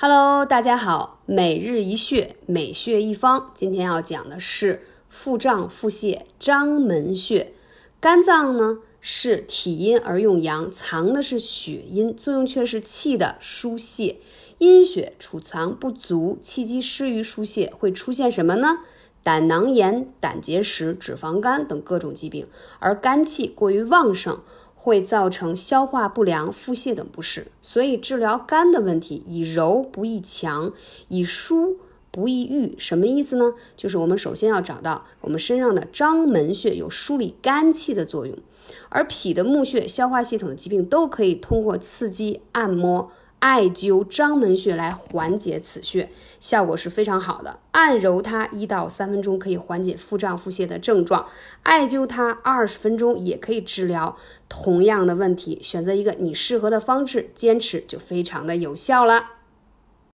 [0.00, 3.50] Hello，大家好，每日一穴，每穴一方。
[3.52, 7.52] 今天要讲的是腹胀、腹泻、章门穴。
[7.98, 14.18] 肝脏呢是体阴而用阳，藏的是血阴，作用却是气的疏泄。
[14.58, 18.78] 阴血储藏不足，气机失于疏泄，会出现什么呢？
[19.24, 22.46] 胆囊炎、胆结石、脂肪肝等各种疾病。
[22.78, 24.38] 而肝气过于旺盛。
[24.88, 30.72] 会造成消化不良、腹泻等不适，所以治疗肝的问题，以柔不易强，
[31.08, 31.76] 以疏
[32.10, 32.74] 不易郁。
[32.78, 33.52] 什么意思呢？
[33.76, 38.34] 就是我们首先要找到我们身上的章门穴有梳理肝气的作用，
[38.88, 43.12] 而脾的募穴、消化系统的疾病都可以通过刺激按摩。
[43.40, 46.10] 艾灸章门穴来缓解此穴，
[46.40, 47.60] 效果是非常好的。
[47.70, 51.24] 按揉它一到三分钟，可以缓解腹胀、腹泻的症状；
[51.62, 54.16] 艾灸它二十分钟，也可以治疗
[54.48, 55.60] 同样的问题。
[55.62, 59.37] 选择一个你适合的方式，坚持就非常的有效了。